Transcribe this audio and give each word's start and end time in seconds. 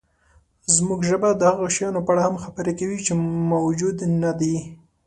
زموږ 0.75 0.99
ژبه 1.09 1.29
د 1.35 1.41
هغو 1.51 1.65
شیانو 1.75 2.05
په 2.05 2.11
اړه 2.13 2.21
هم 2.27 2.35
خبرې 2.43 2.73
کوي، 2.79 2.97
چې 3.05 3.13
موجود 3.51 3.97
نهدي. 4.21 4.57